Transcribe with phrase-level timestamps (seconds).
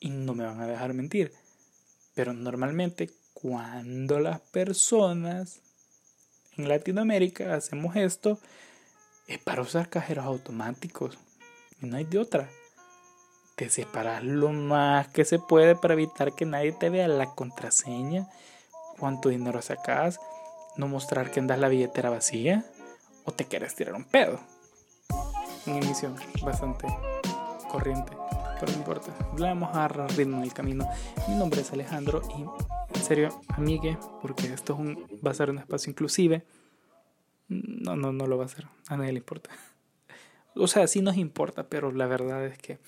[0.00, 1.32] y no me van a dejar mentir.
[2.14, 5.60] Pero normalmente cuando las personas
[6.56, 8.38] en Latinoamérica hacemos esto,
[9.28, 11.18] es para usar cajeros automáticos.
[11.80, 12.48] Y no hay de otra.
[13.54, 18.28] Te separas lo más que se puede para evitar que nadie te vea la contraseña,
[18.98, 20.20] cuánto dinero sacas,
[20.76, 22.64] no mostrar que andas la billetera vacía
[23.24, 24.40] o te quieres tirar un pedo.
[25.66, 26.86] Una emisión bastante
[27.68, 28.12] corriente,
[28.58, 29.14] pero no importa.
[29.38, 30.88] Vamos a agarrar ritmo en el camino.
[31.28, 32.42] Mi nombre es Alejandro y
[32.96, 36.44] en serio, amigue, porque esto es un, va a ser un espacio inclusive.
[37.48, 38.66] No, no, no lo va a ser.
[38.88, 39.50] A nadie le importa.
[40.54, 42.78] O sea, sí nos importa, pero la verdad es que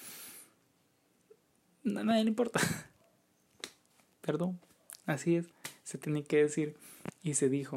[1.87, 2.61] a nadie le importa.
[4.21, 4.61] Perdón.
[5.07, 5.47] Así es.
[5.83, 6.77] Se tenía que decir
[7.23, 7.77] y se dijo.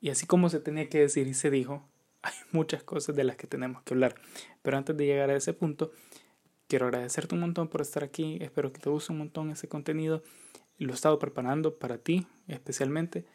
[0.00, 1.86] Y así como se tenía que decir y se dijo,
[2.22, 4.14] hay muchas cosas de las que tenemos que hablar.
[4.62, 5.92] Pero antes de llegar a ese punto,
[6.68, 8.38] quiero agradecerte un montón por estar aquí.
[8.40, 10.22] Espero que te guste un montón ese contenido.
[10.78, 13.26] Lo he estado preparando para ti, especialmente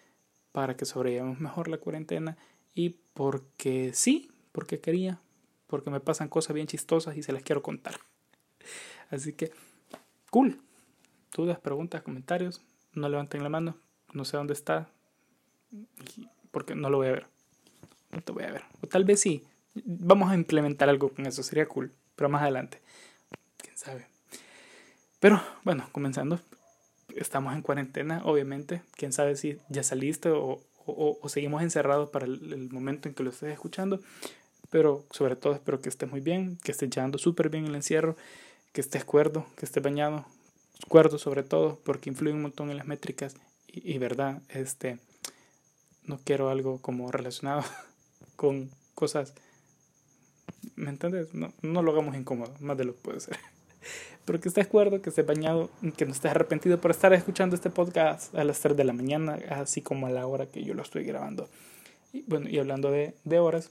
[0.54, 2.38] para que sobrellevemos mejor la cuarentena
[2.74, 5.20] y porque sí, porque quería,
[5.68, 7.96] porque me pasan cosas bien chistosas y se las quiero contar.
[9.10, 9.52] Así que,
[10.30, 10.62] cool.
[11.36, 12.62] Dudas, preguntas, comentarios,
[12.94, 13.76] no levanten la mano,
[14.14, 14.88] no sé dónde está,
[16.52, 17.28] porque no lo voy a ver.
[18.12, 18.62] No te voy a ver.
[18.82, 19.44] O tal vez sí.
[19.74, 21.92] Vamos a implementar algo con eso, sería cool.
[22.16, 22.80] Pero más adelante.
[23.74, 24.08] Quién sabe.
[25.20, 26.40] Pero bueno, comenzando.
[27.16, 28.84] Estamos en cuarentena, obviamente.
[28.96, 33.32] Quién sabe si ya saliste o, o, seguimos encerrados para el, momento en que lo
[33.32, 34.00] estés escuchando.
[34.70, 38.16] Pero sobre todo espero que estés muy bien, que estés llevando súper bien el encierro,
[38.74, 40.26] que estés cuerdo, que estés bañado.
[40.88, 43.36] Cuerdo sobre todo, porque influye un montón en las métricas.
[43.68, 45.00] Y, y verdad, este
[46.04, 47.64] no quiero algo como relacionado
[48.36, 49.34] con cosas.
[50.76, 51.34] ¿Me entiendes?
[51.34, 53.38] No, no lo hagamos incómodo, más de lo que puede ser.
[54.26, 57.70] Pero que estés cuerdo, que estés bañado, que no estés arrepentido por estar escuchando este
[57.70, 60.82] podcast a las 3 de la mañana, así como a la hora que yo lo
[60.82, 61.50] estoy grabando.
[62.14, 63.70] Y bueno, y hablando de, de horas,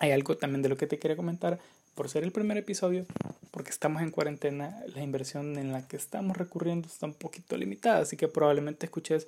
[0.00, 1.60] hay algo también de lo que te quería comentar.
[1.94, 3.04] Por ser el primer episodio,
[3.50, 8.00] porque estamos en cuarentena, la inversión en la que estamos recurriendo está un poquito limitada,
[8.00, 9.26] así que probablemente escuches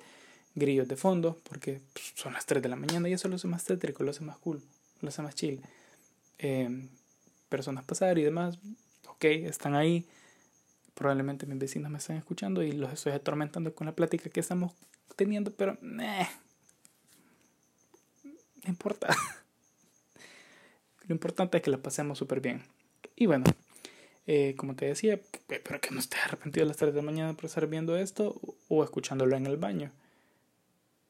[0.55, 3.47] grillos de fondo, porque pues, son las 3 de la mañana y eso lo hace
[3.47, 4.61] más tétrico, lo hace más cool,
[5.01, 5.61] lo hace más chill.
[6.39, 6.87] Eh,
[7.49, 8.57] personas pasar y demás,
[9.07, 10.05] ok, están ahí.
[10.93, 14.73] Probablemente mis vecinos me están escuchando y los estoy atormentando con la plática que estamos
[15.15, 16.03] teniendo, pero no
[18.65, 19.07] importa.
[21.07, 22.63] Lo importante es que la pasemos súper bien.
[23.15, 23.43] Y bueno,
[24.25, 27.33] eh, como te decía, espero que no estés arrepentido a las 3 de la mañana
[27.33, 28.39] por estar viendo esto
[28.69, 29.91] o escuchándolo en el baño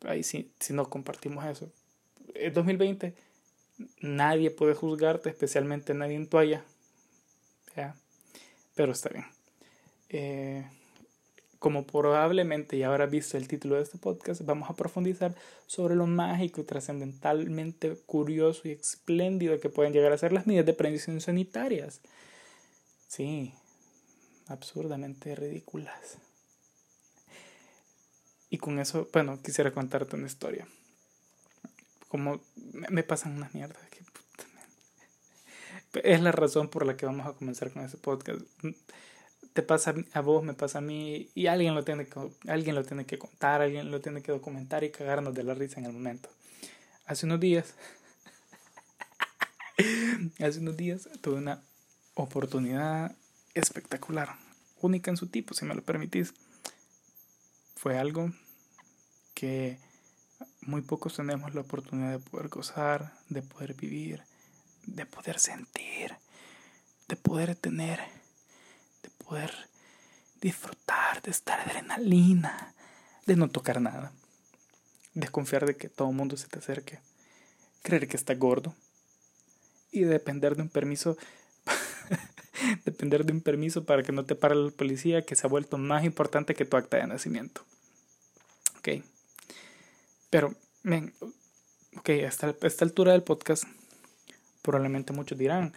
[0.05, 1.71] ahí sí, si no compartimos eso.
[2.35, 3.15] En 2020
[4.01, 6.63] nadie puede juzgarte, especialmente nadie en toalla.
[8.75, 9.25] Pero está bien.
[10.13, 10.63] Eh,
[11.57, 15.33] como probablemente ya habrás visto el título de este podcast, vamos a profundizar
[15.65, 20.65] sobre lo mágico y trascendentalmente curioso y espléndido que pueden llegar a ser las medidas
[20.65, 22.01] de prevención sanitarias.
[23.07, 23.53] Sí,
[24.47, 26.17] absurdamente ridículas.
[28.49, 30.67] Y con eso, bueno, quisiera contarte una historia.
[32.07, 32.39] Como
[32.89, 33.81] me pasan unas mierdas.
[35.93, 38.41] es la razón por la que vamos a comenzar con ese podcast.
[39.53, 42.83] Te pasa a vos, me pasa a mí, y alguien lo tiene que, alguien lo
[42.83, 45.93] tiene que contar, alguien lo tiene que documentar y cagarnos de la risa en el
[45.93, 46.29] momento.
[47.05, 47.75] Hace unos días,
[50.39, 51.61] hace unos días tuve una
[52.15, 53.15] oportunidad
[53.53, 54.35] espectacular,
[54.81, 56.33] única en su tipo, si me lo permitís.
[57.75, 58.31] Fue algo
[59.33, 59.77] que
[60.61, 64.23] muy pocos tenemos la oportunidad de poder gozar, de poder vivir,
[64.85, 66.15] de poder sentir,
[67.07, 67.99] de poder tener,
[69.33, 69.51] poder
[70.41, 72.75] disfrutar, de estar adrenalina,
[73.25, 74.11] de no tocar nada,
[75.15, 76.99] desconfiar de que todo el mundo se te acerque,
[77.81, 78.75] creer que está gordo
[79.91, 81.17] y depender de un permiso
[82.85, 85.79] depender de un permiso para que no te pare la policía que se ha vuelto
[85.79, 87.65] más importante que tu acta de nacimiento.
[88.77, 89.03] Ok.
[90.29, 90.53] Pero,
[90.83, 91.11] men,
[91.97, 93.63] ok, hasta esta altura del podcast,
[94.61, 95.73] probablemente muchos dirán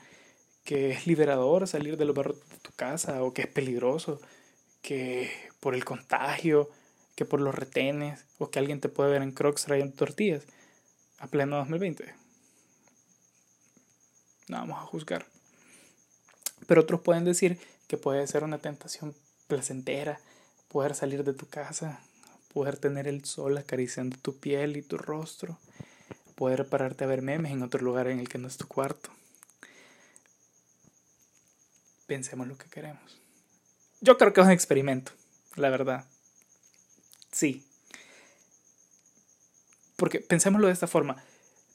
[0.67, 4.21] que es liberador salir de los barros de tu casa o que es peligroso,
[4.83, 5.31] que
[5.61, 6.69] por el contagio,
[7.15, 10.45] que por los retenes o que alguien te puede ver en crocs trayendo tortillas
[11.19, 12.15] a pleno 2020.
[14.49, 15.25] No vamos a juzgar.
[16.67, 17.59] Pero otros pueden decir
[17.89, 19.15] que puede ser una tentación
[19.47, 20.21] placentera
[20.69, 22.01] poder salir de tu casa
[22.57, 25.59] poder tener el sol acariciando tu piel y tu rostro,
[26.37, 29.11] poder pararte a ver memes en otro lugar en el que no es tu cuarto.
[32.06, 33.20] Pensemos lo que queremos.
[34.00, 35.12] yo creo que es un experimento,
[35.56, 36.06] la verdad.
[37.32, 37.64] Sí.
[39.97, 41.23] Porque pensémoslo de esta forma.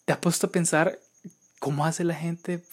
[0.06, 1.00] ¿Te has puesto a pensar
[1.60, 2.64] cómo hace la gente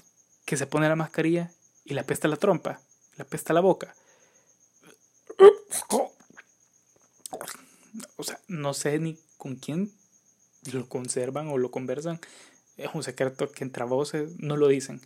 [0.44, 1.50] que se pone la mascarilla
[1.84, 2.80] y le apesta la trompa,
[3.16, 3.94] le apesta la boca?
[8.16, 9.92] O sea, no sé ni con quién
[10.72, 12.20] lo conservan o lo conversan.
[12.76, 15.00] Es un secreto que entre voces no lo dicen.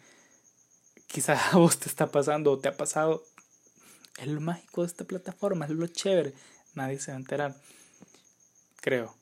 [1.13, 3.25] Quizás a vos te está pasando o te ha pasado.
[4.19, 6.35] Es lo mágico de esta plataforma, es lo chévere.
[6.75, 7.57] Nadie se va a enterar.
[8.81, 9.15] Creo.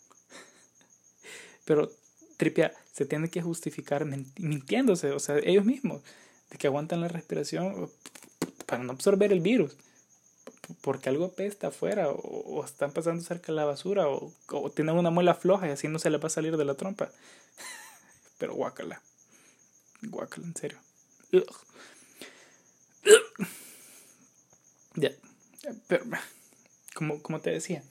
[1.64, 1.90] Pero
[2.36, 6.02] Tripia se tiene que justificar mintiéndose, o sea, ellos mismos,
[6.50, 7.90] de que aguantan la respiración
[8.66, 9.76] para no absorber el virus
[10.80, 14.32] porque algo apesta afuera o, están pasando cerca de la basura o,
[14.74, 17.10] tienen una muela floja y así no se le va a salir de la trompa.
[18.38, 19.00] Pero guácala.
[20.02, 20.78] Guácala, en serio.
[24.96, 25.12] Ya.
[25.86, 26.04] Pero,
[26.94, 27.82] como, como te decía,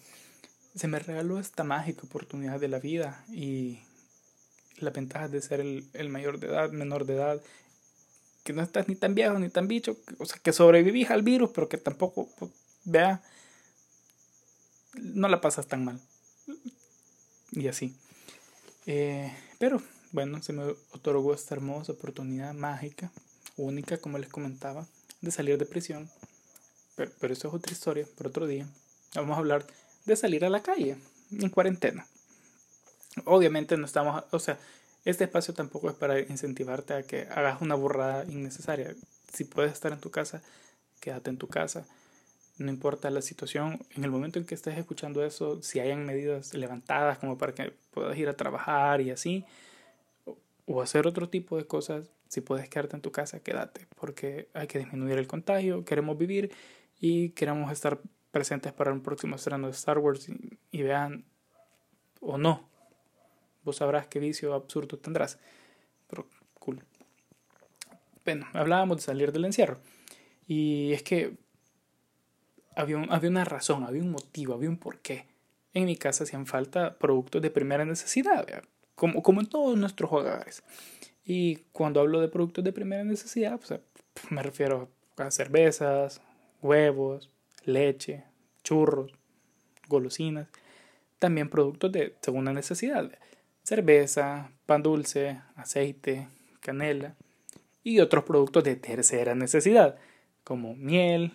[0.76, 3.80] se me regaló esta mágica oportunidad de la vida y
[4.78, 7.42] la ventaja de ser el, el mayor de edad, menor de edad,
[8.44, 11.52] que no estás ni tan viejo ni tan bicho, o sea, que sobrevivís al virus,
[11.54, 12.52] pero que tampoco pues,
[12.86, 13.22] vea,
[14.94, 16.00] no la pasas tan mal.
[17.52, 17.96] Y así.
[18.86, 19.82] Eh, pero
[20.12, 23.12] bueno, se me otorgó esta hermosa oportunidad mágica,
[23.64, 24.88] única, como les comentaba,
[25.22, 26.10] de salir de prisión.
[26.96, 28.68] Pero, pero eso es otra historia, por otro día.
[29.16, 29.66] Vamos a hablar
[30.06, 30.98] de salir a la calle
[31.32, 32.08] en cuarentena.
[33.26, 34.58] Obviamente no estamos, o sea,
[35.06, 38.96] este espacio tampoco es para incentivarte a que hagas una burrada innecesaria.
[39.34, 40.42] Si puedes estar en tu casa,
[41.00, 41.86] quédate en tu casa
[42.60, 46.54] no importa la situación, en el momento en que estés escuchando eso, si hayan medidas
[46.54, 49.46] levantadas como para que puedas ir a trabajar y así,
[50.66, 54.68] o hacer otro tipo de cosas, si puedes quedarte en tu casa, quédate, porque hay
[54.68, 56.52] que disminuir el contagio, queremos vivir
[57.00, 58.00] y queremos estar
[58.32, 60.30] presentes para un próximo estreno de Star Wars
[60.72, 61.26] y, vean
[62.22, 62.70] o no,
[63.64, 65.40] vos sabrás qué vicio absurdo tendrás,
[66.08, 66.28] pero
[66.60, 66.84] cool.
[68.24, 69.80] Bueno, hablábamos de salir del encierro
[70.46, 71.36] y es que
[72.76, 75.26] había, una razón, había un motivo, había un porqué.
[75.74, 78.46] En mi casa hacían falta productos de primera necesidad,
[78.94, 80.64] como, como en todos nuestros hogares.
[81.32, 83.62] Y cuando hablo de productos de primera necesidad,
[84.32, 86.22] me refiero a cervezas,
[86.60, 87.30] huevos,
[87.66, 88.24] leche,
[88.64, 89.14] churros,
[89.88, 90.48] golosinas.
[91.20, 93.12] También productos de segunda necesidad.
[93.62, 96.30] Cerveza, pan dulce, aceite,
[96.62, 97.16] canela.
[97.84, 100.00] Y otros productos de tercera necesidad,
[100.44, 101.34] como miel,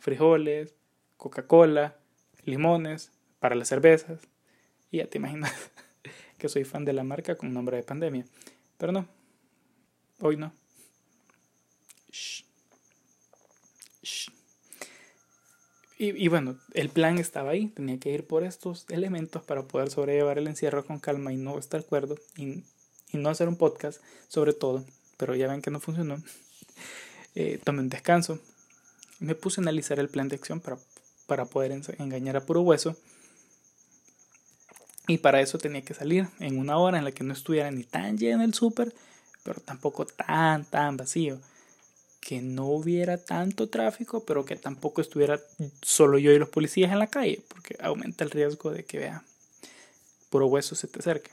[0.00, 0.74] frijoles,
[1.18, 1.94] Coca-Cola,
[2.42, 4.26] limones para las cervezas.
[4.90, 5.52] Y ya te imaginas
[6.36, 8.24] que soy fan de la marca con nombre de pandemia.
[8.76, 9.06] Pero no,
[10.20, 10.52] hoy no.
[15.98, 20.36] Y, bueno, el plan estaba ahí, tenía que ir por estos elementos para poder sobrellevar
[20.36, 22.64] el encierro con calma y no estar cuerdo y,
[23.12, 24.84] y no hacer un podcast sobre todo,
[25.16, 26.22] pero ya ven que no funcionó.
[27.38, 28.38] Eh, tomé un descanso,
[29.18, 30.78] me puse a analizar el plan de acción para
[31.26, 32.96] para poder engañar a puro hueso.
[35.08, 37.84] Y para eso tenía que salir en una hora en la que no estuviera ni
[37.84, 38.92] tan lleno el súper,
[39.46, 41.38] pero tampoco tan, tan vacío.
[42.20, 45.40] Que no hubiera tanto tráfico, pero que tampoco estuviera
[45.80, 49.22] solo yo y los policías en la calle, porque aumenta el riesgo de que vea
[50.30, 51.30] puro hueso se te acerque.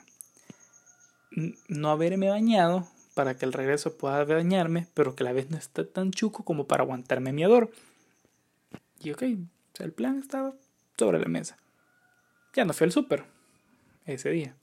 [1.68, 5.86] No haberme bañado para que el regreso pueda bañarme, pero que la vez no está
[5.86, 7.72] tan chuco como para aguantarme mi odor.
[9.00, 9.24] Y ok,
[9.80, 10.54] el plan estaba
[10.98, 11.58] sobre la mesa.
[12.54, 13.26] Ya no fui al súper
[14.06, 14.56] ese día.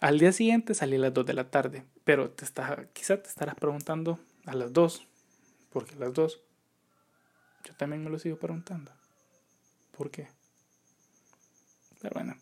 [0.00, 3.28] Al día siguiente salí a las 2 de la tarde, pero te está, quizá te
[3.28, 5.06] estarás preguntando a las 2,
[5.70, 6.40] porque a las 2
[7.64, 8.92] yo también me lo sigo preguntando.
[9.96, 10.28] ¿Por qué?
[12.02, 12.36] Pero bueno,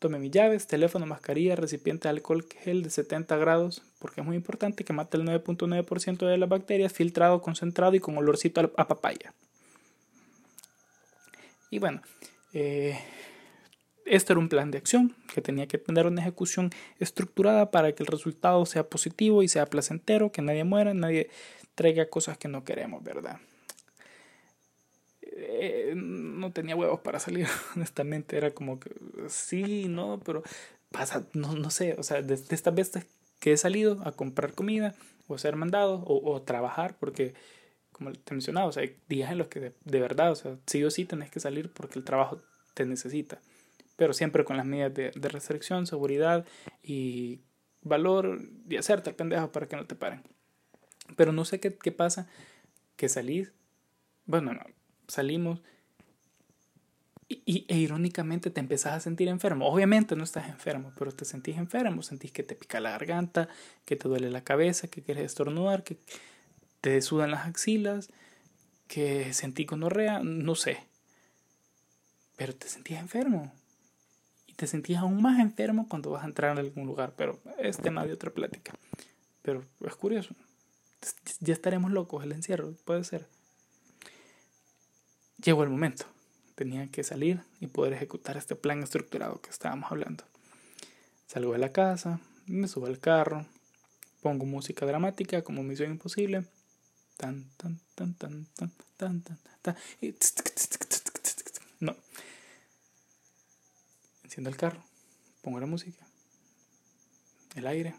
[0.00, 4.36] tomé mis llaves, teléfono, mascarilla, recipiente de alcohol gel de 70 grados, porque es muy
[4.36, 9.32] importante que mate el 9.9% de las bacterias, filtrado, concentrado y con olorcito a papaya.
[11.70, 12.02] Y bueno,
[12.52, 12.98] eh,
[14.06, 18.02] esto era un plan de acción que tenía que tener una ejecución estructurada para que
[18.02, 21.30] el resultado sea positivo y sea placentero, que nadie muera, nadie
[21.74, 23.38] traiga cosas que no queremos, ¿verdad?
[25.22, 27.46] Eh, no tenía huevos para salir,
[27.76, 28.90] honestamente, era como que
[29.28, 30.42] sí, no, pero
[30.90, 33.06] pasa, no, no sé, o sea, desde estas veces
[33.40, 34.94] que he salido a comprar comida
[35.28, 37.34] o ser mandado o, o trabajar, porque
[37.96, 40.84] como te mencionaba, o sea, hay días en los que de, verdad, o sea, sí
[40.84, 42.42] o sí tenés que salir porque el trabajo
[42.74, 43.40] te necesita,
[43.96, 46.46] pero siempre con las medidas de, de restricción, seguridad
[46.82, 47.40] y
[47.82, 50.22] valor y hacerte el pendejo para que no te paren.
[51.16, 52.28] Pero no sé qué, qué pasa,
[52.96, 53.52] que salís,
[54.26, 54.52] bueno,
[55.06, 55.60] salimos
[57.28, 59.68] y, e irónicamente te empezás a sentir enfermo.
[59.68, 63.48] Obviamente no estás enfermo, pero te sentís enfermo, sentís que te pica la garganta,
[63.84, 65.98] que te duele la cabeza, que quieres estornudar, que
[66.80, 68.10] te sudan las axilas,
[68.86, 70.84] que sentí gonorrea, no sé.
[72.36, 73.52] Pero te sentías enfermo.
[74.56, 78.04] Te sentías aún más enfermo cuando vas a entrar en algún lugar, pero es tema
[78.04, 78.72] de otra plática.
[79.42, 80.34] Pero es curioso.
[81.40, 83.28] Ya estaremos locos, el encierro, puede ser.
[85.38, 86.06] Llegó el momento
[86.56, 90.24] tenía que salir y poder ejecutar este plan estructurado que estábamos hablando.
[91.26, 93.46] Salgo de la casa, me subo al carro,
[94.22, 96.44] pongo música dramática como Misión Imposible.
[97.16, 99.76] Tan, tan, tan, tan, tan, tan, tan, tan.
[101.78, 101.94] No.
[104.36, 104.84] Enciendo el carro,
[105.40, 106.06] pongo la música,
[107.54, 107.94] el aire.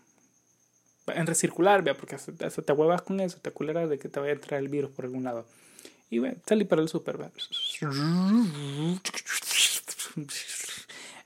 [1.08, 4.34] En recircular, vea, porque hasta, te huevas con eso, te culeras de que te vaya
[4.34, 5.48] a entrar el virus por algún lado.
[6.12, 7.18] Y bueno, salí para el super,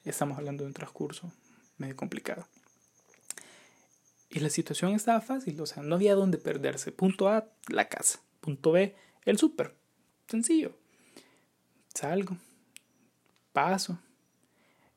[0.05, 1.29] Estamos hablando de un transcurso
[1.77, 2.47] medio complicado.
[4.29, 6.93] Y la situación estaba fácil, o sea, no había dónde perderse.
[6.93, 8.21] Punto A, la casa.
[8.39, 9.75] Punto B, el súper.
[10.29, 10.73] Sencillo.
[11.93, 12.37] Salgo,
[13.51, 13.99] paso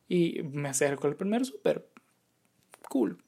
[0.09, 1.89] y me acerco al primer súper.
[2.89, 3.19] Cool.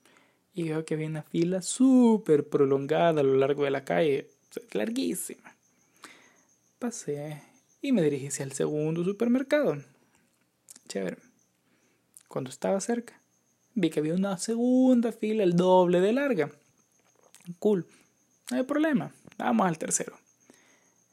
[0.54, 4.30] Y veo que había una fila súper prolongada a lo largo de la calle,
[4.72, 5.56] larguísima.
[6.78, 7.42] Pasé
[7.82, 9.76] y me dirigí hacia el segundo supermercado.
[10.88, 11.18] Chévere.
[12.28, 13.20] Cuando estaba cerca,
[13.74, 16.50] vi que había una segunda fila, el doble de larga.
[17.58, 17.86] Cool.
[18.50, 19.12] No hay problema.
[19.38, 20.18] Vamos al tercero.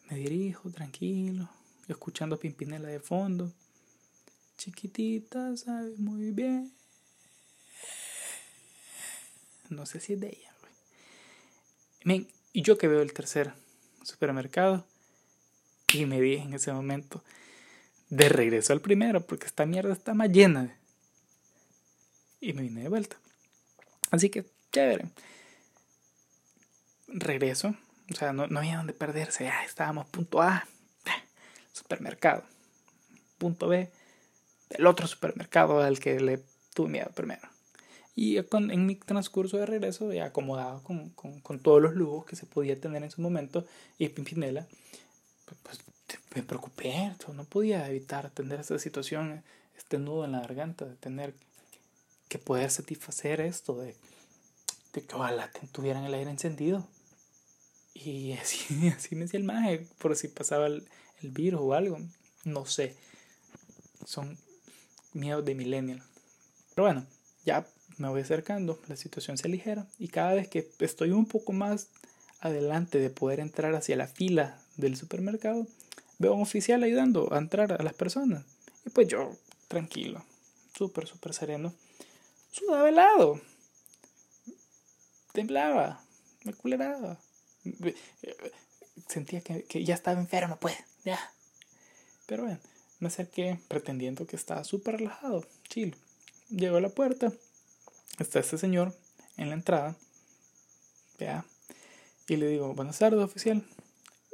[0.10, 1.50] Me dirijo tranquilo,
[1.88, 3.52] escuchando Pimpinela de fondo.
[4.64, 6.72] Chiquitita, sabe muy bien.
[9.68, 13.52] No sé si es de ella, y yo que veo el tercer
[14.04, 14.86] supermercado,
[15.94, 17.22] y me dije en ese momento,
[18.10, 20.74] de regreso al primero, porque esta mierda está más llena.
[22.40, 23.18] Y me vine de vuelta.
[24.12, 25.10] Así que, chévere.
[27.08, 27.76] Regreso,
[28.10, 29.44] o sea, no, no había donde perderse.
[29.44, 30.66] Ya estábamos punto A,
[31.74, 32.46] supermercado.
[33.38, 33.92] Punto B,
[34.78, 37.48] el otro supermercado al que le tuve miedo primero.
[38.16, 42.26] Y con, en mi transcurso de regreso, ya acomodado con, con, con, todos los lujos
[42.26, 43.66] que se podía tener en su momento,
[43.98, 44.68] y Pimpinela,
[45.64, 45.80] pues,
[46.36, 49.44] me preocupé, no podía evitar tener esta situación,
[49.78, 51.34] este nudo en la garganta, de tener
[52.28, 53.96] que poder satisfacer esto, de,
[54.94, 56.88] de que ojalá tuvieran el aire encendido.
[57.94, 60.88] Y así, así me decía el maje, por si pasaba el,
[61.22, 62.00] el virus o algo,
[62.44, 62.96] no sé.
[64.06, 64.38] Son
[65.14, 66.02] miedos de millennial.
[66.76, 67.06] Pero bueno,
[67.46, 67.68] ya
[67.98, 71.88] me voy acercando, la situación se aligera y cada vez que estoy un poco más
[72.40, 75.68] adelante de poder entrar hacia la fila del supermercado,
[76.20, 78.44] veo a un oficial ayudando a entrar a las personas.
[78.86, 79.32] Y pues yo,
[79.68, 80.24] tranquilo,
[80.76, 81.74] súper, súper sereno,
[82.52, 83.40] sudaba helado,
[85.32, 86.04] temblaba,
[86.44, 87.18] me culeraba.
[89.08, 91.20] Sentía que, que ya estaba enfermo, pues, ya.
[92.26, 92.60] Pero bueno,
[93.04, 95.96] me acerqué pretendiendo que estaba súper relajado, chill.
[96.50, 97.32] Llego a la puerta,
[98.18, 98.94] está este señor
[99.38, 99.96] en la entrada,
[101.20, 101.46] ya,
[102.28, 103.64] y le digo, buenas tardes, oficial.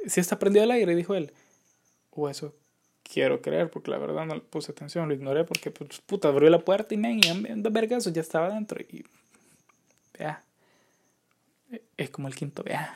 [0.06, 1.32] Si está prendido el aire, dijo él.
[2.10, 2.54] O eso
[3.02, 6.48] quiero creer, porque la verdad no le puse atención, lo ignoré porque, pues, puta, abrió
[6.48, 8.80] la puerta y me y de vergazo ya estaba dentro.
[8.80, 9.04] Y,
[10.16, 10.44] vea,
[11.96, 12.94] es como el quinto, vea.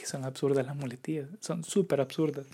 [0.00, 2.46] Que son absurdas las muletillas, son súper absurdas.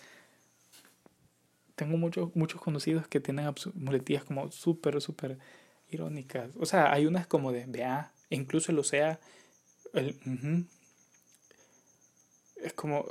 [1.77, 5.39] Tengo muchos, muchos conocidos que tienen muletillas como súper, súper
[5.91, 6.51] irónicas.
[6.59, 9.21] O sea, hay unas como de, vea, incluso el sea,
[9.93, 10.19] el,
[12.57, 13.07] es como,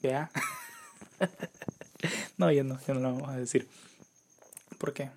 [0.00, 0.30] vea.
[2.36, 3.68] no, ya no, ya no lo vamos a decir.
[4.78, 5.10] ¿Por qué?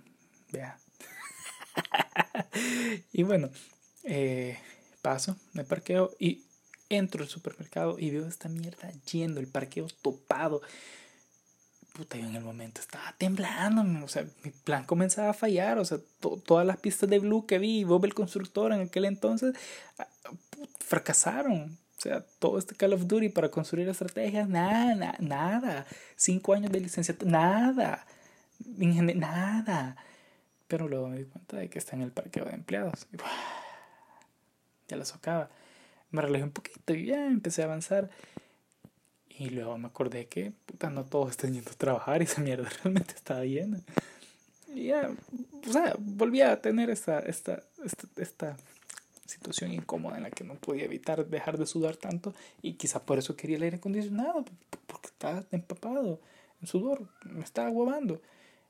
[0.51, 0.79] Vea.
[3.13, 3.51] y bueno,
[4.03, 4.57] eh,
[5.01, 6.46] paso, me parqueo y
[6.89, 10.61] entro al supermercado y veo esta mierda lleno, el parqueo topado
[11.97, 15.85] puta, yo en el momento estaba temblando, o sea, mi plan comenzaba a fallar, o
[15.85, 15.97] sea,
[16.45, 19.55] todas las pistas de Blue que vi, Bob el constructor en aquel entonces,
[19.97, 20.07] ah,
[20.79, 21.77] fracasaron.
[21.97, 25.87] O sea, todo este Call of Duty para construir estrategias, nada, nada.
[26.15, 28.05] Cinco años de licenciatura, nada.
[28.67, 29.95] nada.
[30.67, 33.07] Pero luego me di cuenta de que está en el parqueo de empleados.
[34.87, 35.49] ya la socaba.
[36.11, 38.09] Me relajé un poquito y ya empecé a avanzar.
[39.29, 42.69] Y luego me acordé que, puta, no todos están yendo a trabajar y esa mierda
[42.83, 43.79] realmente estaba llena.
[44.73, 45.11] Y ya,
[45.67, 48.57] o sea, volví a tener esta, esta, esta, esta
[49.25, 53.17] situación incómoda en la que no podía evitar dejar de sudar tanto y quizá por
[53.17, 54.45] eso quería el aire acondicionado,
[54.87, 56.19] porque estaba empapado
[56.61, 58.21] en sudor, me estaba aguabando.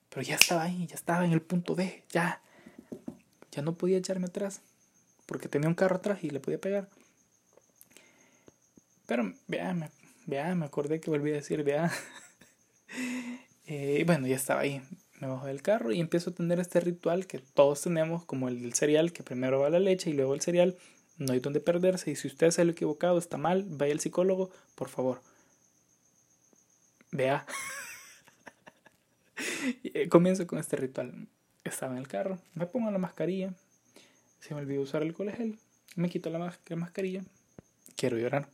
[0.10, 2.41] Pero ya estaba ahí, ya estaba en el punto D, ya.
[3.51, 4.62] Ya no podía echarme atrás,
[5.25, 6.89] porque tenía un carro atrás y le podía pegar.
[9.08, 9.90] Pero vea, me,
[10.28, 11.92] vea, me acordé que volví a decir, vea.
[13.66, 14.84] eh, bueno, ya estaba ahí.
[15.20, 18.62] Me bajo del carro y empiezo a tener este ritual que todos tenemos, como el
[18.62, 20.78] del cereal, que primero va la leche y luego el cereal.
[21.18, 22.12] No hay donde perderse.
[22.12, 25.22] Y si usted se lo equivocado, está mal, vaya al psicólogo, por favor.
[27.12, 27.46] Vea.
[29.84, 31.28] Eh, comienzo con este ritual.
[31.64, 33.54] Estaba en el carro, me pongo la mascarilla.
[34.40, 35.60] Se me olvidó usar el colegel.
[35.96, 37.24] Me quito la, la mascarilla.
[37.96, 38.50] Quiero llorar.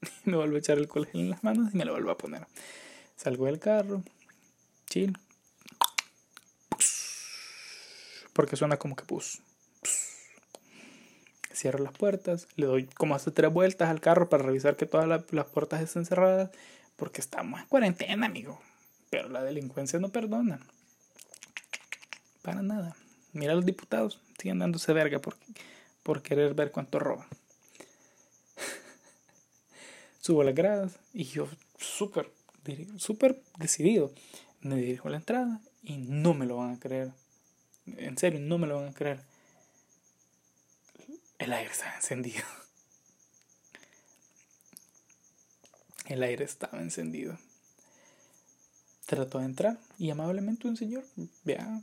[0.24, 2.46] me vuelvo a echar el colegel en las manos y me lo vuelvo a poner.
[3.16, 4.02] Salgo del carro.
[4.86, 5.16] Chill.
[8.32, 9.40] Porque suena como que pus.
[11.54, 12.48] Cierro las puertas.
[12.56, 16.04] Le doy como hace tres vueltas al carro para revisar que todas las puertas estén
[16.04, 16.50] cerradas.
[16.96, 18.60] Porque estamos en cuarentena, amigo.
[19.10, 20.60] Pero la delincuencia no perdona.
[22.42, 22.94] Para nada.
[23.32, 24.20] Mira a los diputados.
[24.38, 25.36] Siguen dándose verga por,
[26.02, 27.26] por querer ver cuánto roban.
[30.26, 31.46] Subo las gradas y yo
[31.78, 32.32] súper,
[33.60, 34.10] decidido.
[34.60, 37.12] Me dirijo a la entrada y no me lo van a creer.
[37.96, 39.20] En serio, no me lo van a creer.
[41.38, 42.42] El aire estaba encendido.
[46.06, 47.38] El aire estaba encendido.
[49.06, 51.04] Trató de entrar y amablemente un señor,
[51.44, 51.82] vea,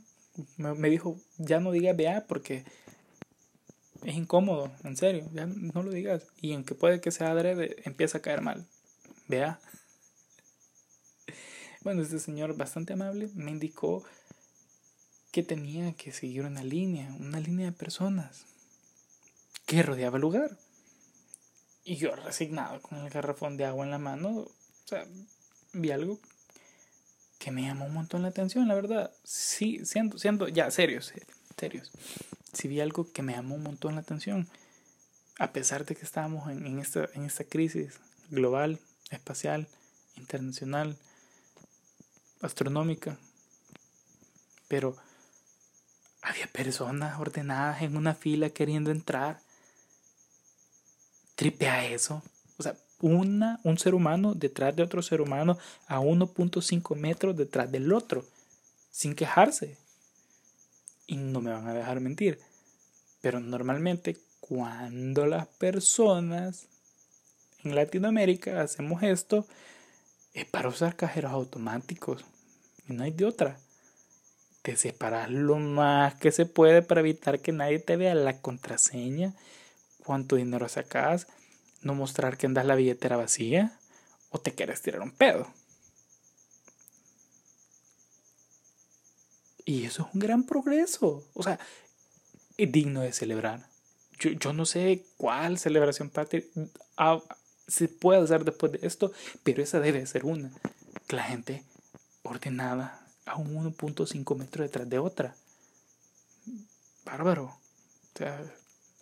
[0.58, 2.66] me dijo, ya no diga vea porque
[4.04, 6.26] es incómodo, en serio, ya no lo digas.
[6.40, 8.66] Y aunque puede que sea adrede, empieza a caer mal.
[9.28, 9.58] Vea.
[11.82, 14.04] Bueno, este señor bastante amable me indicó
[15.32, 18.44] que tenía que seguir una línea, una línea de personas
[19.66, 20.56] que rodeaba el lugar.
[21.84, 24.52] Y yo resignado con el garrafón de agua en la mano, o
[24.84, 25.06] sea,
[25.72, 26.20] vi algo
[27.38, 29.12] que me llamó un montón la atención, la verdad.
[29.22, 31.12] Sí, siendo, siendo, ya, serios,
[32.52, 34.48] Sí vi algo que me llamó un montón la atención.
[35.38, 38.00] A pesar de que estábamos en, en, esta, en esta crisis
[38.30, 38.78] global,
[39.10, 39.68] espacial,
[40.16, 40.96] internacional,
[42.40, 43.18] astronómica.
[44.68, 44.96] Pero
[46.22, 49.40] había personas ordenadas en una fila queriendo entrar.
[51.36, 52.22] Tripea eso.
[52.58, 57.70] O sea, una, un ser humano detrás de otro ser humano a 1.5 metros detrás
[57.70, 58.24] del otro,
[58.90, 59.76] sin quejarse.
[61.06, 62.38] Y no me van a dejar mentir.
[63.20, 66.68] Pero normalmente cuando las personas
[67.62, 69.46] en Latinoamérica hacemos esto,
[70.34, 72.24] es para usar cajeros automáticos.
[72.86, 73.58] Y no hay de otra.
[74.62, 79.34] Te separas lo más que se puede para evitar que nadie te vea la contraseña,
[80.04, 81.26] cuánto dinero sacas,
[81.82, 83.78] no mostrar que andas la billetera vacía
[84.30, 85.46] o te quieres tirar un pedo.
[89.64, 91.24] Y eso es un gran progreso.
[91.34, 91.58] O sea,
[92.56, 93.66] es digno de celebrar.
[94.18, 96.44] Yo, yo no sé cuál celebración patria
[96.96, 97.20] ah,
[97.66, 100.50] se puede hacer después de esto, pero esa debe ser una.
[101.08, 101.64] La gente
[102.22, 105.34] ordenada a un 1.5 metros detrás de otra.
[107.04, 107.44] Bárbaro.
[107.44, 108.42] O sea,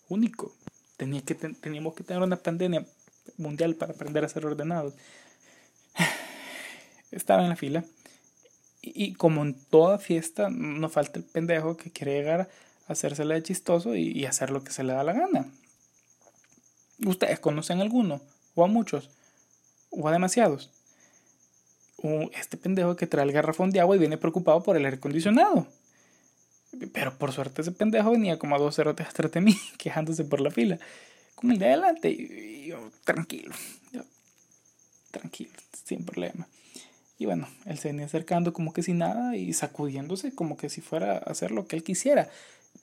[0.09, 0.55] único.
[0.97, 2.87] Tenía que teníamos que tener una pandemia
[3.37, 4.95] mundial para aprender a ser ordenados.
[7.11, 7.85] Estaba en la fila.
[8.85, 12.51] Y, como en toda fiesta, no falta el pendejo que quiere llegar
[12.89, 15.47] a hacérsela de chistoso y, hacer lo que se le da la gana.
[17.07, 18.21] ¿Ustedes conocen a alguno?
[18.57, 19.09] ¿O a muchos?
[19.91, 20.71] ¿O a demasiados?
[22.33, 25.69] este pendejo que trae el garrafón de agua y viene preocupado por el aire acondicionado.
[26.93, 30.41] Pero por suerte ese pendejo venía como a dos cerotes atrás de mí, quejándose por
[30.41, 30.79] la fila.
[31.35, 33.55] Con el de adelante, yo, tranquilo,
[35.11, 35.53] tranquilo,
[35.85, 36.49] sin problema.
[37.19, 40.81] Y bueno, él se venía acercando como que sin nada y sacudiéndose como que si
[40.81, 42.29] fuera a hacer lo que él quisiera.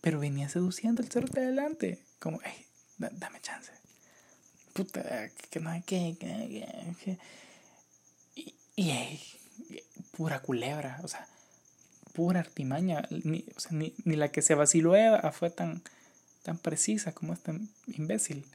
[0.02, 2.66] Pero venía seduciendo al cerote de adelante, como, hey,
[2.98, 3.72] dame chance.
[4.74, 7.18] Puta, que no hay que, que,
[8.36, 11.28] Y, y pura culebra, o sea,
[12.14, 14.94] pura artimaña, ni, sea, ni, ni, la que se vaciló
[15.32, 15.82] fue tan,
[16.44, 17.54] tan precisa como este
[17.88, 18.46] imbécil.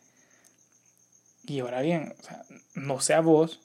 [1.46, 3.60] Y ahora bien, o sea, no sé a vos,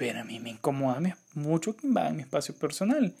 [0.00, 0.98] pero a mí me incomoda
[1.34, 3.14] mucho que invadan mi espacio personal.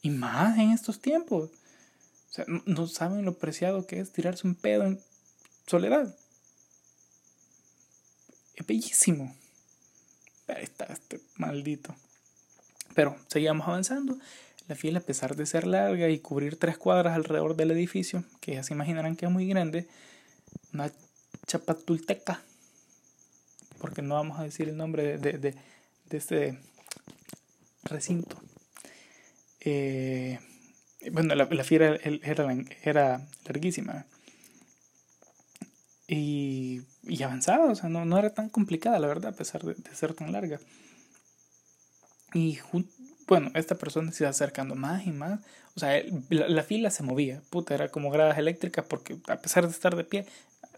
[0.00, 1.50] Y más en estos tiempos.
[1.50, 4.98] O sea, no saben lo preciado que es tirarse un pedo en
[5.66, 6.16] soledad.
[8.54, 9.36] Es bellísimo.
[10.48, 11.94] Ahí está este maldito.
[12.94, 14.18] Pero seguíamos avanzando.
[14.66, 18.54] La fila, a pesar de ser larga y cubrir tres cuadras alrededor del edificio, que
[18.54, 19.86] ya se imaginarán que es muy grande,
[20.72, 20.90] una
[21.46, 22.42] chapatulteca,
[23.80, 25.54] porque no vamos a decir el nombre de, de,
[26.08, 26.58] de, este
[27.84, 28.36] recinto.
[29.60, 30.38] Eh,
[31.12, 31.96] bueno, la, la fila
[32.82, 34.06] era, larguísima
[36.06, 39.74] y, y avanzada, o sea, no, no, era tan complicada, la verdad, a pesar de,
[39.74, 40.60] de ser tan larga.
[42.34, 42.58] Y
[43.26, 45.40] bueno, esta persona se iba acercando más y más.
[45.76, 47.42] O sea, la, la, fila se movía.
[47.50, 50.26] Puta, era como gradas eléctricas porque a pesar de estar de pie,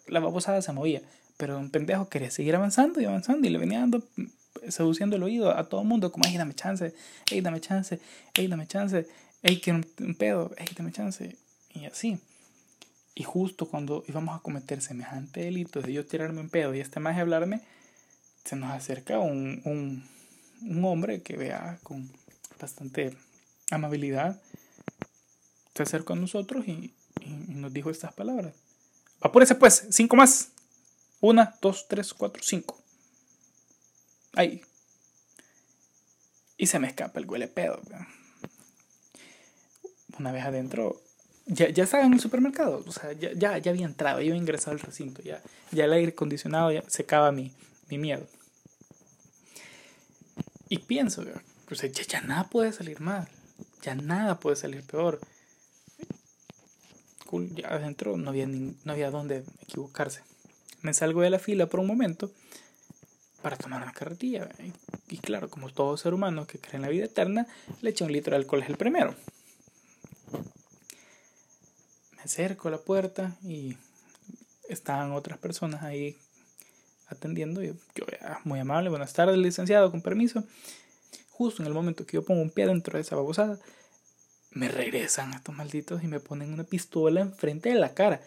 [0.06, 1.02] la babosada se movía.
[1.42, 4.00] Pero un pendejo quería seguir avanzando y avanzando y le venía dando,
[4.68, 6.94] seduciendo el oído a todo el mundo como, ey, dame chance,
[7.32, 7.98] ey, dame chance,
[8.34, 9.08] ey, dame chance,
[9.42, 11.36] ey, quiero un, pedo, ey, dame chance.
[11.74, 12.20] Y así.
[13.16, 17.00] Y justo cuando íbamos a cometer semejante delito de yo tirarme un pedo y este
[17.00, 17.60] más hablarme,
[18.44, 20.04] se nos acerca un, un
[20.64, 22.08] un hombre que vea con
[22.60, 23.16] bastante
[23.72, 24.40] amabilidad,
[25.74, 28.54] se acercó a nosotros y, y, nos dijo estas palabras.
[29.20, 30.52] Apúrese pues, cinco más.
[31.22, 32.82] Una, dos, tres, cuatro, cinco.
[34.34, 34.60] Ahí.
[36.56, 37.80] Y se me escapa el huele pedo.
[40.18, 41.00] Una vez adentro,
[41.46, 42.82] ya, ya estaba en el supermercado.
[42.84, 45.22] O sea, ya, ya, había entrado, ya había ingresado al recinto.
[45.22, 47.52] Ya, ya el aire acondicionado ya secaba mi,
[47.88, 48.26] mi miedo.
[50.68, 51.24] Y pienso,
[51.68, 53.28] pues ya, ya nada puede salir mal,
[53.80, 55.20] ya nada puede salir peor.
[57.26, 60.22] Cool, ya adentro no había, ni, no había dónde equivocarse.
[60.82, 62.30] Me salgo de la fila por un momento
[63.42, 64.48] para tomar una carretilla.
[65.08, 67.46] Y, claro, como todo ser humano que cree en la vida eterna,
[67.80, 69.14] le eché un litro de alcohol es el primero.
[72.16, 73.76] Me acerco a la puerta y
[74.68, 76.16] estaban otras personas ahí
[77.08, 77.62] atendiendo.
[77.62, 78.06] Yo, yo
[78.44, 80.44] muy amable, buenas tardes, licenciado, con permiso.
[81.30, 83.58] Justo en el momento que yo pongo un pie dentro de esa babosada,
[84.52, 88.20] me regresan estos malditos y me ponen una pistola enfrente de la cara.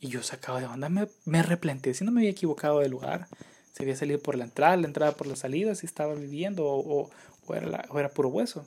[0.00, 3.28] Y yo sacado de onda, me, me replanteé si no me había equivocado de lugar.
[3.72, 7.10] Si había salido por la entrada, la entrada por la salida, si estaba viviendo o,
[7.46, 8.66] o, era, la, o era puro hueso.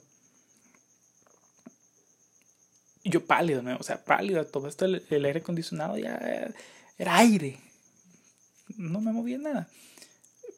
[3.02, 3.76] Y yo pálido, ¿no?
[3.76, 6.16] o sea, pálido, todo esto, el, el aire acondicionado ya
[6.98, 7.58] era, aire
[8.76, 9.68] no me movía nada.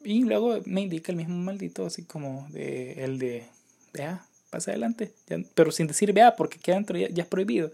[0.03, 3.45] Y luego me indica el mismo maldito, así como de el de,
[3.93, 5.11] vea, pasa adelante,
[5.55, 7.71] pero sin decir vea, porque aquí adentro ya, ya, es prohibido.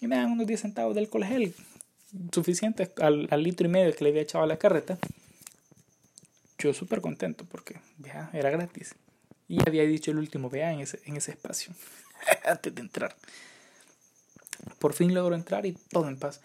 [0.00, 1.52] Y me dan unos 10 centavos del colegio,
[2.32, 4.98] suficientes al, al, litro y medio que le había echado a la carreta.
[6.58, 8.94] Yo súper contento porque, vea, era gratis.
[9.48, 11.74] Y había dicho el último vea en ese, en ese espacio,
[12.44, 13.16] antes de entrar.
[14.78, 16.40] Por fin logro entrar y todo en paz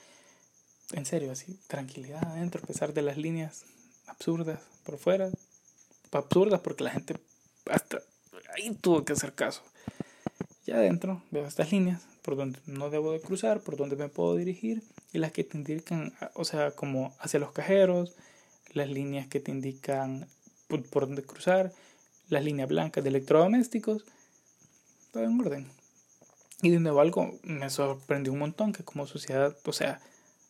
[0.94, 3.66] en serio, así, tranquilidad adentro, a pesar de las líneas
[4.08, 5.30] absurdas por fuera.
[6.12, 7.16] Absurdas porque la gente
[7.70, 8.02] hasta
[8.56, 9.62] ahí tuvo que hacer caso.
[10.66, 14.36] Ya adentro veo estas líneas por donde no debo de cruzar, por donde me puedo
[14.36, 14.84] dirigir
[15.16, 18.16] y las que te indican, o sea, como hacia los cajeros,
[18.74, 20.28] las líneas que te indican
[20.68, 21.72] por, por dónde cruzar,
[22.28, 24.04] las líneas blancas de electrodomésticos,
[25.14, 25.72] todo en orden.
[26.62, 30.02] Y de nuevo algo me sorprendió un montón que como sociedad, o sea,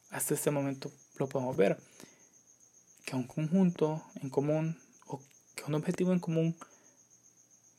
[0.09, 1.77] hasta este momento lo podemos ver.
[3.05, 5.21] Que un conjunto en común o
[5.53, 6.55] que un objetivo en común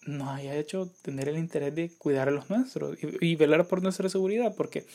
[0.06, 3.82] nos haya hecho tener el interés de cuidar a los nuestros y, y velar por
[3.82, 4.86] nuestra seguridad, porque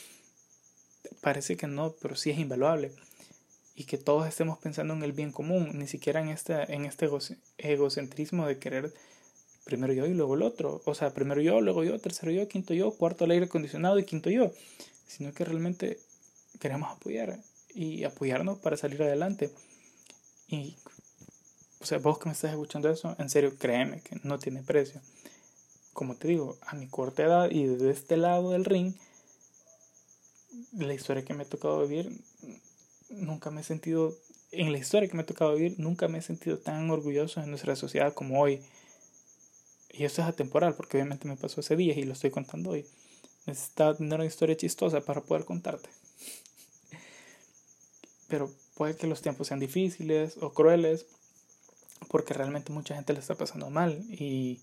[1.20, 2.92] parece que no, pero sí es invaluable.
[3.74, 7.08] Y que todos estemos pensando en el bien común, ni siquiera en este, en este
[7.58, 8.92] egocentrismo de querer
[9.64, 10.82] primero yo y luego el otro.
[10.84, 14.04] O sea, primero yo, luego yo, tercero yo, quinto yo, cuarto el aire acondicionado y
[14.04, 14.50] quinto yo.
[15.06, 15.98] Sino que realmente
[16.60, 17.38] queremos apoyar
[17.74, 19.50] y apoyarnos para salir adelante.
[20.48, 20.76] Y,
[21.80, 25.00] o sea, vos que me estás escuchando eso, en serio, créeme que no tiene precio.
[25.92, 28.94] Como te digo, a mi corta edad y desde este lado del ring,
[30.72, 32.12] la historia que me ha tocado vivir,
[33.10, 34.16] nunca me he sentido,
[34.50, 37.46] en la historia que me ha tocado vivir, nunca me he sentido tan orgulloso de
[37.46, 38.60] nuestra sociedad como hoy.
[39.90, 42.86] Y eso es atemporal, porque obviamente me pasó ese día y lo estoy contando hoy.
[43.46, 45.88] Necesitaba tener una historia chistosa para poder contarte
[48.32, 51.04] pero puede que los tiempos sean difíciles o crueles
[52.08, 54.58] porque realmente mucha gente le está pasando mal y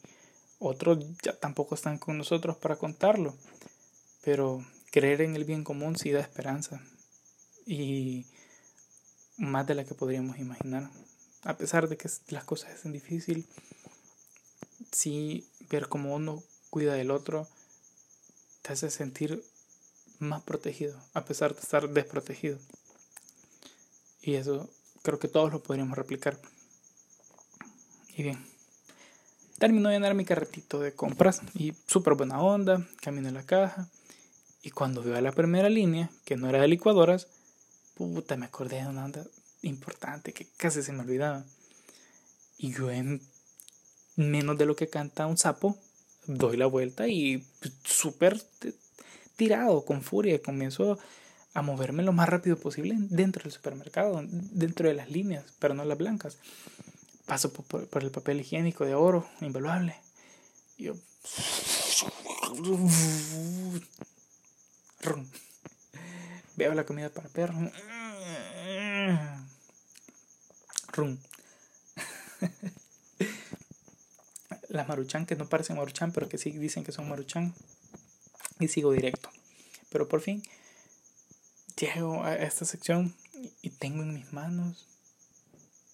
[0.57, 3.35] otros ya tampoco están con nosotros para contarlo.
[4.23, 6.81] Pero creer en el bien común sí da esperanza
[7.65, 8.25] y
[9.37, 10.89] más de la que podríamos imaginar.
[11.43, 13.45] A pesar de que las cosas son difíciles,
[14.91, 17.47] sí ver cómo uno cuida del otro
[18.61, 19.43] te hace sentir
[20.19, 22.59] más protegido, a pesar de estar desprotegido.
[24.21, 24.69] Y eso
[25.01, 26.37] creo que todos lo podríamos replicar.
[28.17, 28.45] Y bien,
[29.59, 33.89] Termino de llenar mi carretito de compras y súper buena onda, camino a la caja.
[34.61, 37.27] Y cuando veo a la primera línea, que no era de licuadoras,
[37.95, 39.25] puta, me acordé de una onda
[39.61, 41.45] importante que casi se me olvidaba.
[42.57, 43.21] Y yo en
[44.15, 45.77] menos de lo que canta un sapo,
[46.27, 47.45] doy la vuelta y
[47.83, 48.41] súper
[49.37, 50.99] tirado, con furia, comienzo
[51.53, 55.85] a moverme lo más rápido posible dentro del supermercado, dentro de las líneas, pero no
[55.85, 56.37] las blancas.
[57.25, 59.95] Paso por, el papel higiénico de oro, invaluable.
[60.77, 60.95] yo...
[66.55, 67.57] Veo la comida para perro.
[70.91, 71.17] Rum.
[74.69, 77.53] Las maruchan que no parecen maruchan, pero que sí dicen que son maruchan.
[78.59, 79.29] Y sigo directo.
[79.89, 80.43] Pero por fin
[81.79, 83.15] llego a esta sección
[83.61, 84.85] y tengo en mis manos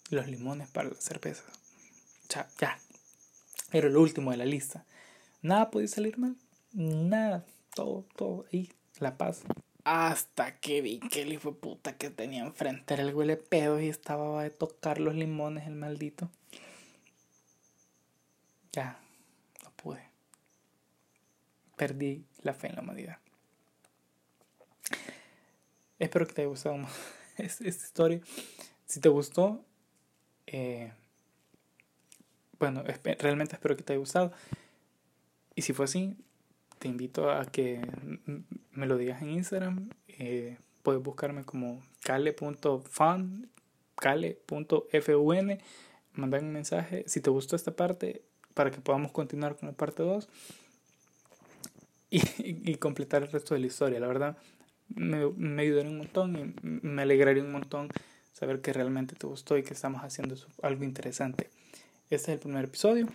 [0.10, 1.44] los limones para la cerveza.
[2.30, 2.80] Ya, ya.
[3.72, 4.84] Era el último de la lista.
[5.42, 6.36] Nada podía salir mal.
[6.74, 7.46] Nada.
[7.76, 8.72] Todo, todo ahí.
[9.00, 9.44] La paz.
[9.84, 13.80] Hasta que vi que el hijo de puta que tenía enfrente era el huele pedo
[13.80, 16.30] y estaba a tocar los limones, el maldito.
[18.72, 19.00] Ya,
[19.64, 20.04] no pude.
[21.76, 23.18] Perdí la fe en la humanidad.
[26.00, 26.78] Espero que te haya gustado
[27.38, 28.22] esta historia.
[28.86, 29.64] Si te gustó,
[30.48, 30.94] eh,
[32.60, 32.84] bueno,
[33.20, 34.32] realmente espero que te haya gustado.
[35.56, 36.16] Y si fue así,
[36.80, 37.82] te invito a que
[38.72, 39.90] me lo digas en Instagram.
[40.08, 43.50] Eh, puedes buscarme como cale.fan,
[43.96, 45.60] cale.fun,
[46.14, 48.22] mandar un mensaje si te gustó esta parte
[48.54, 50.30] para que podamos continuar con la parte 2
[52.10, 52.22] y,
[52.72, 54.00] y, completar el resto de la historia.
[54.00, 54.38] La verdad,
[54.88, 57.90] me, me ayudaría un montón y me alegraría un montón
[58.32, 61.50] saber que realmente te gustó y que estamos haciendo algo interesante.
[62.10, 63.08] Este es el primer episodio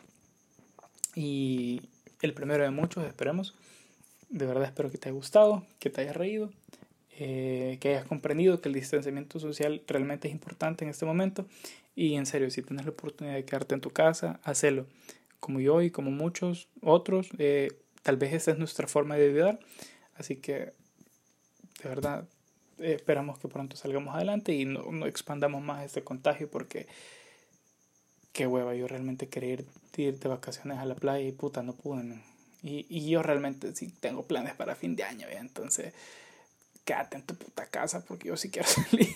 [1.15, 1.83] y
[2.23, 3.55] el primero de muchos, esperemos.
[4.29, 6.51] De verdad espero que te haya gustado, que te haya reído,
[7.19, 11.47] eh, que hayas comprendido que el distanciamiento social realmente es importante en este momento.
[11.97, 14.87] Y en serio, si tienes la oportunidad de quedarte en tu casa, hazlo.
[15.41, 19.59] Como yo y como muchos otros, eh, tal vez esta es nuestra forma de ayudar.
[20.15, 20.73] Así que,
[21.83, 22.29] de verdad,
[22.79, 26.87] eh, esperamos que pronto salgamos adelante y no, no expandamos más este contagio porque
[28.33, 29.67] qué hueva, yo realmente quería ir,
[29.97, 32.23] de vacaciones a la playa y puta, no pude.
[32.63, 35.93] Y, y, yo realmente sí tengo planes para fin de año, entonces
[36.85, 39.09] quédate en tu puta casa porque yo sí quiero salir.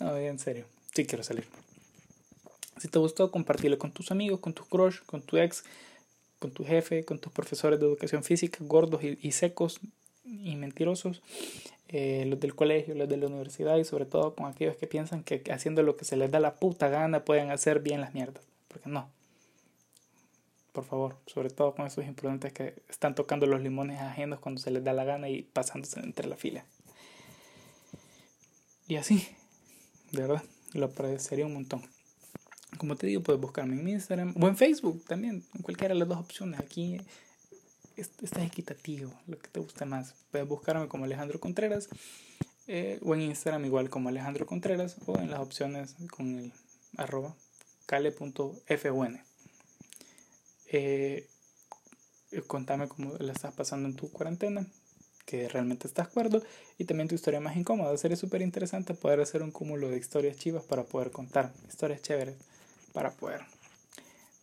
[0.00, 1.46] no, en serio, sí quiero salir.
[2.78, 5.64] Si te gustó, compartirlo con tus amigos, con tus crush, con tu ex,
[6.38, 9.80] con tu jefe, con tus profesores de educación física, gordos y secos
[10.24, 11.22] y mentirosos.
[11.92, 15.24] Eh, los del colegio, los de la universidad y sobre todo con aquellos que piensan
[15.24, 18.44] que haciendo lo que se les da la puta gana pueden hacer bien las mierdas.
[18.68, 19.10] Porque no.
[20.72, 24.70] Por favor, sobre todo con esos imprudentes que están tocando los limones ajenos cuando se
[24.70, 26.64] les da la gana y pasándose entre la fila.
[28.86, 29.26] Y así,
[30.12, 31.82] de verdad, lo agradecería un montón.
[32.78, 36.08] Como te digo, puedes buscarme en Instagram o en Facebook también, en cualquiera de las
[36.08, 36.60] dos opciones.
[36.60, 37.00] Aquí
[38.00, 40.14] estás equitativo, lo que te guste más.
[40.30, 41.88] Puedes buscarme como Alejandro Contreras
[42.66, 46.52] eh, o en Instagram igual como Alejandro Contreras o en las opciones con el
[46.96, 47.34] arroba
[47.86, 49.20] cale.fun.
[50.72, 51.26] Eh,
[52.46, 54.64] contame cómo la estás pasando en tu cuarentena,
[55.26, 56.42] que realmente estás acuerdo
[56.78, 57.96] y también tu historia más incómoda.
[57.96, 62.36] Sería súper interesante poder hacer un cúmulo de historias chivas para poder contar, historias chéveres
[62.92, 63.40] para poder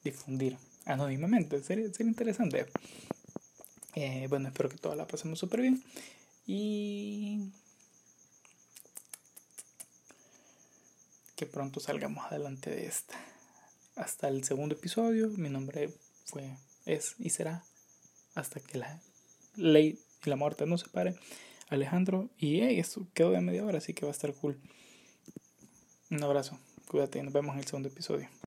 [0.04, 1.64] difundir anónimamente.
[1.64, 2.66] Sería, sería interesante.
[4.00, 5.84] Eh, bueno, espero que toda la pasemos súper bien.
[6.46, 7.50] Y
[11.36, 13.16] que pronto salgamos adelante de esta.
[13.96, 15.30] Hasta el segundo episodio.
[15.30, 15.90] Mi nombre
[16.26, 17.64] fue, es y será
[18.36, 19.02] hasta que la
[19.56, 21.16] ley y la muerte nos separe.
[21.70, 22.30] Alejandro.
[22.38, 24.60] Y hey, esto quedó de media hora, así que va a estar cool.
[26.12, 26.60] Un abrazo.
[26.88, 27.24] Cuídate.
[27.24, 28.30] Nos vemos en el segundo episodio.